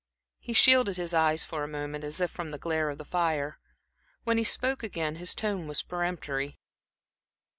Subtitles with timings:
[0.39, 3.59] He shielded his eyes for a moment, as if from the glare of the fire.
[4.23, 6.59] When he spoke again his tone was peremptory.